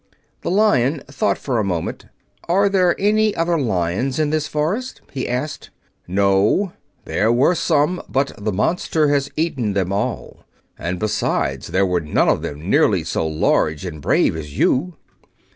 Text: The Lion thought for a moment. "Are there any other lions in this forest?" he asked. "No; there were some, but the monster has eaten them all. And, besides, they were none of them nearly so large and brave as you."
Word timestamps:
The 0.41 0.49
Lion 0.49 1.03
thought 1.09 1.37
for 1.37 1.59
a 1.59 1.63
moment. 1.63 2.07
"Are 2.49 2.69
there 2.69 2.99
any 2.99 3.35
other 3.35 3.59
lions 3.59 4.17
in 4.17 4.31
this 4.31 4.47
forest?" 4.47 4.99
he 5.11 5.29
asked. 5.29 5.69
"No; 6.07 6.73
there 7.05 7.31
were 7.31 7.53
some, 7.53 8.01
but 8.09 8.31
the 8.35 8.51
monster 8.51 9.09
has 9.09 9.29
eaten 9.37 9.73
them 9.73 9.93
all. 9.93 10.39
And, 10.75 10.97
besides, 10.97 11.67
they 11.67 11.83
were 11.83 12.01
none 12.01 12.29
of 12.29 12.41
them 12.41 12.67
nearly 12.67 13.03
so 13.03 13.27
large 13.27 13.85
and 13.85 14.01
brave 14.01 14.35
as 14.35 14.57
you." 14.57 14.95